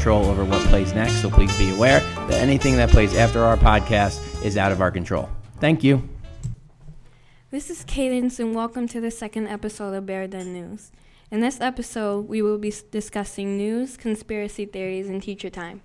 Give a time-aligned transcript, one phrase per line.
[0.00, 3.58] control over what plays next, so please be aware that anything that plays after our
[3.58, 5.28] podcast is out of our control.
[5.58, 6.08] Thank you.
[7.50, 10.90] This is Cadence, and welcome to the second episode of Bear Den News.
[11.30, 15.82] In this episode, we will be discussing news, conspiracy theories, and teacher time.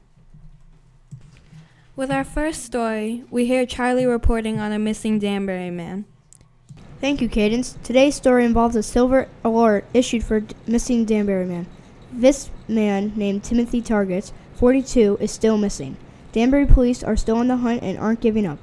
[1.98, 6.06] With our first story, we hear Charlie reporting on a missing Danbury man.
[7.02, 7.78] Thank you, Cadence.
[7.84, 11.68] Today's story involves a silver alert issued for d- missing Danbury man.
[12.18, 15.98] This man, named Timothy Targets, 42, is still missing.
[16.32, 18.58] Danbury police are still on the hunt and aren't giving up.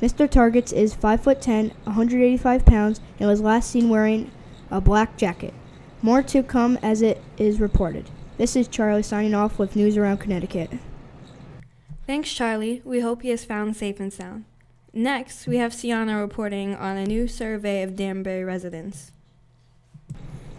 [0.00, 0.28] Mr.
[0.30, 4.30] Targets is 5 foot 10, 185 pounds, and was last seen wearing
[4.70, 5.52] a black jacket.
[6.00, 8.08] More to come as it is reported.
[8.38, 10.70] This is Charlie signing off with news around Connecticut.
[12.06, 12.80] Thanks, Charlie.
[12.82, 14.46] We hope he is found safe and sound.
[14.94, 19.12] Next, we have Sienna reporting on a new survey of Danbury residents.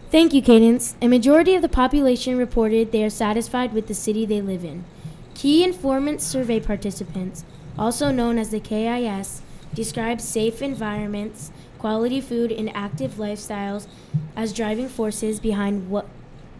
[0.09, 0.95] Thank you, Cadence.
[1.01, 4.85] A majority of the population reported they are satisfied with the city they live in.
[5.33, 7.43] Key Informant Survey participants,
[7.77, 9.41] also known as the KIS,
[9.73, 13.87] describe safe environments, quality food, and active lifestyles
[14.33, 16.07] as driving forces behind what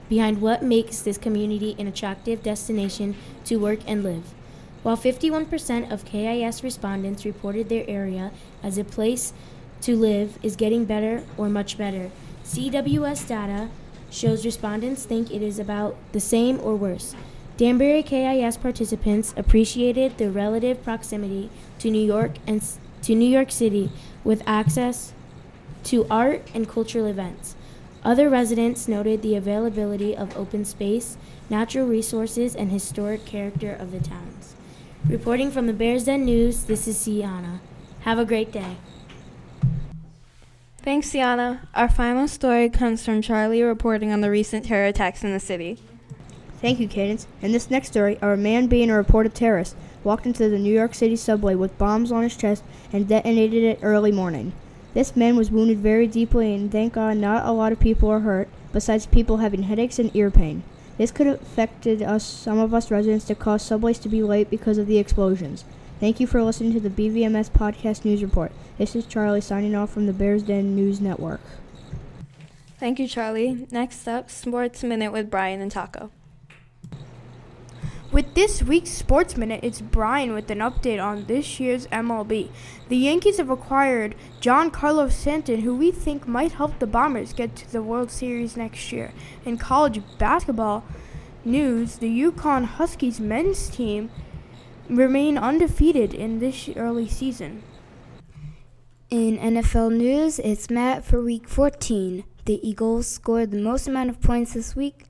[0.10, 4.34] behind what makes this community an attractive destination to work and live.
[4.84, 9.32] While 51% of KIS respondents reported their area as a place
[9.82, 12.10] to live is getting better or much better,
[12.48, 13.68] CWS data
[14.10, 17.14] shows respondents think it is about the same or worse.
[17.58, 22.64] Danbury KIS participants appreciated the relative proximity to New York and
[23.02, 23.92] to New York City
[24.24, 25.12] with access
[25.84, 27.56] to art and cultural events.
[28.02, 31.18] Other residents noted the availability of open space,
[31.50, 34.56] natural resources, and historic character of the towns.
[35.06, 37.60] Reporting from the Bears Den News, this is Sienna.
[38.02, 38.78] Have a great day.
[40.88, 41.68] Thanks, Sienna.
[41.76, 45.80] Our final story comes from Charlie reporting on the recent terror attacks in the city.
[46.62, 47.28] Thank you, Cadence.
[47.42, 50.96] In this next story, a man being a reported terrorist walked into the New York
[50.96, 52.64] City subway with bombs on his chest
[52.94, 54.54] and detonated it early morning.
[54.94, 58.22] This man was wounded very deeply, and thank God not a lot of people are
[58.22, 60.64] hurt, besides people having headaches and ear pain.
[60.98, 64.50] This could have affected us, some of us residents, to cause subways to be late
[64.50, 65.66] because of the explosions.
[66.00, 68.52] Thank you for listening to the BVMS Podcast News Report.
[68.78, 71.42] This is Charlie signing off from the Bears Den News Network.
[72.80, 73.66] Thank you, Charlie.
[73.72, 76.12] Next up, Sports Minute with Brian and Taco.
[78.12, 82.52] With this week's Sports Minute, it's Brian with an update on this year's MLB.
[82.90, 87.72] The Yankees have acquired Giancarlo Stanton, who we think might help the Bombers get to
[87.72, 89.14] the World Series next year.
[89.46, 90.84] In college basketball
[91.44, 94.12] news, the UConn Huskies men's team
[94.90, 97.64] remain undefeated in this early season.
[99.10, 102.24] In NFL news, it's Matt for week 14.
[102.46, 105.06] The Eagles scored the most amount of points this week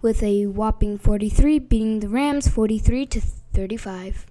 [0.00, 4.26] with a whopping 43, beating the Rams 43 to 35.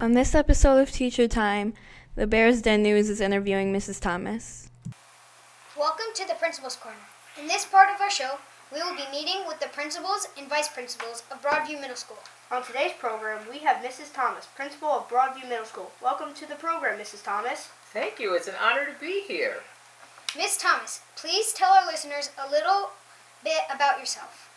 [0.00, 1.74] On this episode of Teacher Time,
[2.14, 4.00] the Bears Den News is interviewing Mrs.
[4.00, 4.70] Thomas.
[5.78, 6.98] Welcome to the Principal's Corner.
[7.40, 8.38] In this part of our show,
[8.72, 12.18] we will be meeting with the principals and vice principals of Broadview Middle School.
[12.52, 14.12] On today's program, we have Mrs.
[14.14, 15.90] Thomas, principal of Broadview Middle School.
[16.00, 17.24] Welcome to the program, Mrs.
[17.24, 17.70] Thomas.
[17.92, 18.34] Thank you.
[18.34, 19.58] It's an honor to be here.
[20.36, 22.90] Miss Thomas, please tell our listeners a little
[23.42, 24.48] bit about yourself.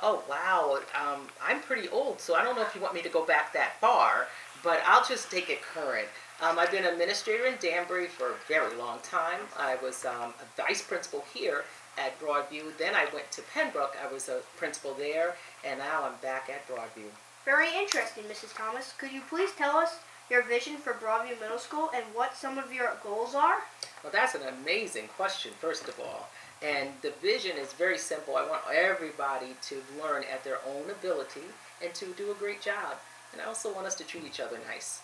[0.00, 0.78] Oh, wow.
[0.98, 3.52] Um, I'm pretty old, so I don't know if you want me to go back
[3.52, 4.28] that far,
[4.62, 6.08] but I'll just take it current.
[6.40, 9.40] Um, I've been administrator in Danbury for a very long time.
[9.58, 11.64] I was um, a vice principal here
[11.98, 12.76] at Broadview.
[12.78, 13.96] Then I went to Pembroke.
[14.02, 17.08] I was a principal there, and now I'm back at Broadview.
[17.44, 18.56] Very interesting, Mrs.
[18.56, 18.94] Thomas.
[18.98, 19.98] Could you please tell us
[20.30, 23.62] your vision for Broadview Middle School and what some of your goals are?
[24.02, 26.28] Well, that's an amazing question, first of all.
[26.62, 28.36] And the vision is very simple.
[28.36, 31.46] I want everybody to learn at their own ability
[31.82, 32.96] and to do a great job.
[33.32, 35.00] And I also want us to treat each other nice.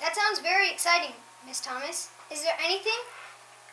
[0.00, 1.14] That sounds very exciting,
[1.46, 2.10] Miss Thomas.
[2.30, 2.92] Is there anything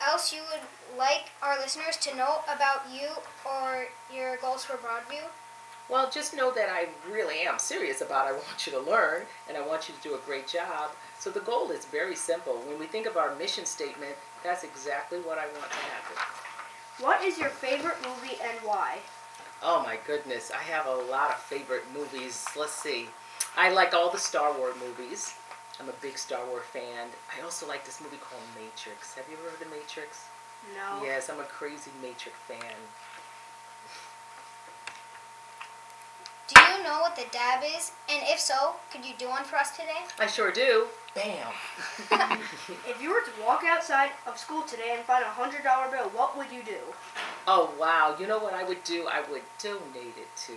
[0.06, 0.62] else you would
[0.98, 3.10] like our listeners to know about you
[3.46, 5.24] or your goals for Broadview?
[5.90, 9.58] Well, just know that I really am serious about I want you to learn and
[9.58, 10.92] I want you to do a great job.
[11.20, 12.54] So the goal is very simple.
[12.54, 16.18] When we think of our mission statement, that's exactly what I want to happen.
[17.00, 19.00] What is your favorite movie and why?
[19.62, 22.46] Oh my goodness, I have a lot of favorite movies.
[22.58, 23.08] Let's see.
[23.58, 25.34] I like all the Star Wars movies.
[25.82, 27.10] I'm a big Star Wars fan.
[27.36, 29.16] I also like this movie called Matrix.
[29.16, 30.28] Have you ever heard of Matrix?
[30.76, 31.04] No.
[31.04, 32.78] Yes, I'm a crazy Matrix fan.
[36.48, 37.92] Do you you know what the dab is?
[38.10, 40.06] And if so, could you do one for us today?
[40.20, 40.88] I sure do.
[41.14, 41.48] Bam.
[42.88, 46.10] If you were to walk outside of school today and find a hundred dollar bill,
[46.10, 46.80] what would you do?
[47.48, 48.16] Oh wow!
[48.20, 49.08] You know what I would do?
[49.08, 50.54] I would donate it to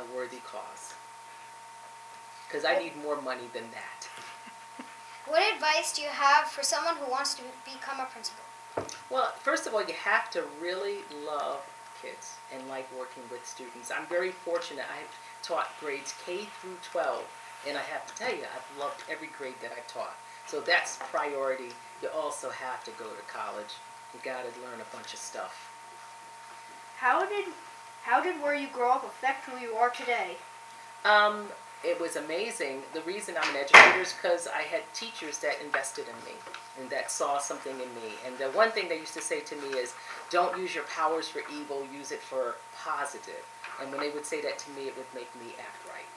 [0.00, 0.94] a worthy cause.
[2.46, 4.08] Because I need more money than that.
[5.28, 8.44] What advice do you have for someone who wants to become a principal?
[9.10, 11.60] Well, first of all, you have to really love
[12.00, 13.90] kids and like working with students.
[13.90, 14.86] I'm very fortunate.
[14.88, 17.24] I've taught grades K through 12,
[17.68, 20.16] and I have to tell you, I've loved every grade that I've taught.
[20.46, 21.72] So that's priority.
[22.00, 23.76] You also have to go to college.
[24.14, 25.70] You got to learn a bunch of stuff.
[26.96, 27.44] How did
[28.02, 30.36] how did where you grow up affect who you are today?
[31.04, 31.48] Um,
[31.84, 32.82] it was amazing.
[32.92, 36.36] The reason I'm an educator is because I had teachers that invested in me
[36.80, 38.18] and that saw something in me.
[38.26, 39.94] And the one thing they used to say to me is,
[40.30, 43.46] don't use your powers for evil, use it for positive.
[43.80, 46.08] And when they would say that to me, it would make me act right.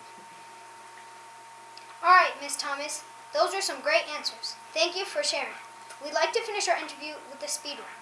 [2.04, 3.04] All right, Miss Thomas,
[3.34, 4.56] those are some great answers.
[4.74, 5.54] Thank you for sharing.
[6.04, 8.01] We'd like to finish our interview with the speed round.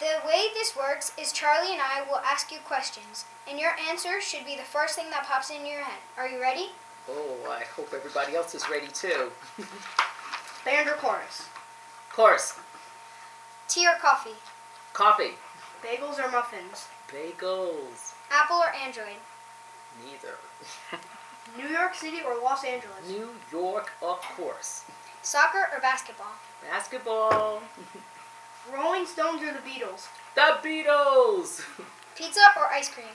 [0.00, 4.20] The way this works is Charlie and I will ask you questions, and your answer
[4.20, 6.00] should be the first thing that pops in your head.
[6.18, 6.70] Are you ready?
[7.08, 9.30] Oh, I hope everybody else is ready too.
[10.64, 11.48] Band or chorus?
[12.10, 12.54] Course,
[13.68, 14.36] Tea or coffee?
[14.92, 15.32] coffee,
[15.82, 16.86] Bagels or muffins?
[17.12, 19.20] bagels, Apple or Android?
[20.04, 20.34] neither.
[21.58, 23.06] New York City or Los Angeles?
[23.08, 24.84] New York, of course.
[25.22, 26.32] Soccer or basketball?
[26.68, 27.62] Basketball,
[28.72, 30.06] Rolling Stones or the Beatles?
[30.34, 31.62] the Beatles,
[32.16, 33.06] Pizza or ice cream?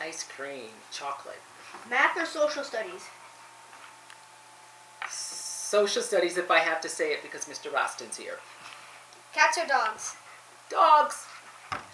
[0.00, 1.40] ice cream, chocolate.
[1.88, 3.02] Math or social studies?
[5.08, 7.72] Social studies, if I have to say it, because Mr.
[7.72, 8.38] Roston's here.
[9.32, 10.16] Cats or dogs?
[10.68, 11.26] Dogs.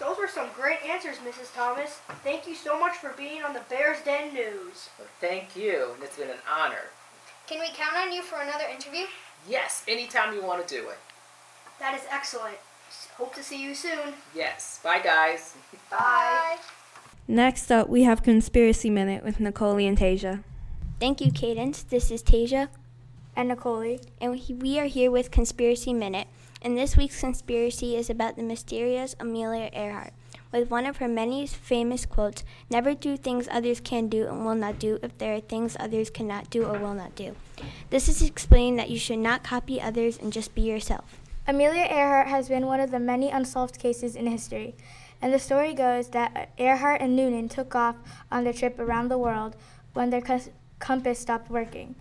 [0.01, 1.55] Those were some great answers, Mrs.
[1.55, 2.01] Thomas.
[2.25, 4.89] Thank you so much for being on the Bears Den News.
[4.99, 6.91] Well, thank you, and it's been an honor.
[7.47, 9.05] Can we count on you for another interview?
[9.49, 10.99] Yes, anytime you want to do it.
[11.79, 12.57] That is excellent.
[13.17, 14.15] Hope to see you soon.
[14.35, 14.81] Yes.
[14.83, 15.55] Bye, guys.
[15.91, 16.57] Bye.
[17.27, 20.43] Next up, we have Conspiracy Minute with Nicole and Tasia.
[21.01, 21.83] Thank you, Cadence.
[21.83, 22.69] This is Tasia,
[23.37, 23.99] And Nicole.
[24.21, 26.27] and we- we are here with Conspiracy Minute.
[26.61, 30.13] And this week's conspiracy is about the mysterious Amelia Earhart,
[30.51, 34.57] with one of her many famous quotes Never do things others can do and will
[34.57, 37.37] not do if there are things others cannot do or will not do.
[37.91, 41.21] This is explaining that you should not copy others and just be yourself.
[41.49, 44.75] Amelia Earhart has been one of the many unsolved cases in history,
[45.23, 47.97] and the story goes that Earhart and Noonan took off
[48.31, 49.57] on their trip around the world
[49.95, 50.21] when their
[50.79, 51.95] compass stopped working.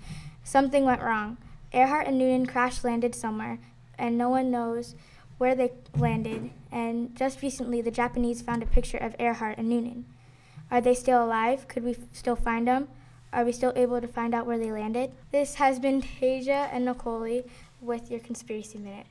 [0.43, 1.37] Something went wrong.
[1.71, 3.59] Earhart and Noonan crash landed somewhere,
[3.97, 4.95] and no one knows
[5.37, 6.51] where they landed.
[6.69, 10.03] And just recently, the Japanese found a picture of Earhart and Noonan.
[10.69, 11.69] Are they still alive?
[11.69, 12.89] Could we f- still find them?
[13.31, 15.13] Are we still able to find out where they landed?
[15.31, 17.43] This has been Tasia and Nicole
[17.79, 19.07] with your Conspiracy Minute.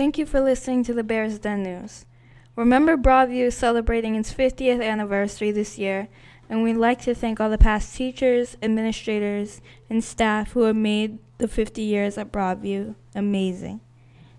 [0.00, 2.06] Thank you for listening to the Bears Den News.
[2.56, 6.08] Remember, Broadview is celebrating its 50th anniversary this year,
[6.48, 9.60] and we'd like to thank all the past teachers, administrators,
[9.90, 13.82] and staff who have made the 50 years at Broadview amazing.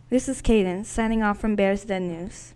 [0.09, 2.55] This is Cadence signing off from Bears Den News.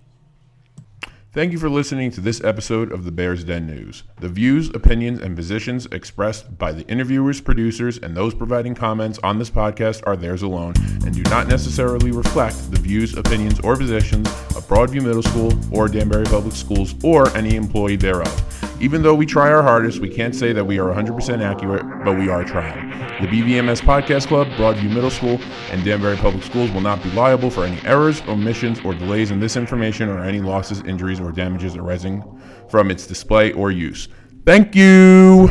[1.35, 4.03] Thank you for listening to this episode of the Bears Den News.
[4.21, 9.37] The views, opinions, and positions expressed by the interviewers, producers, and those providing comments on
[9.37, 14.29] this podcast are theirs alone and do not necessarily reflect the views, opinions, or positions
[14.55, 18.74] of Broadview Middle School or Danbury Public Schools or any employee thereof.
[18.81, 22.17] Even though we try our hardest, we can't say that we are 100% accurate, but
[22.17, 22.89] we are trying.
[23.21, 25.39] The BVMS Podcast Club, Broadview Middle School,
[25.71, 29.39] and Danbury Public Schools will not be liable for any errors, omissions, or delays in
[29.39, 32.23] this information or any losses, injuries, or damages arising
[32.67, 34.09] from its display or use.
[34.45, 35.49] Thank you!